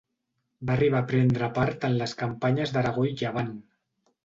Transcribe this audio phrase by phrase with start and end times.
[0.69, 3.55] Va arribar a prendre part en les campanyes d'Aragó i Llevant.